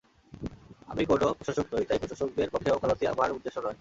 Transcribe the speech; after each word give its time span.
আমি 0.87 1.03
কোন 1.05 1.21
প্রশাসক 1.37 1.67
নই, 1.73 1.85
তাই 1.85 1.99
প্রশাসকদের 2.01 2.49
পক্ষে 2.53 2.75
উকালতি 2.77 3.03
আমার 3.07 3.29
উদ্দেশ্য 3.31 3.57
নয়। 3.57 3.69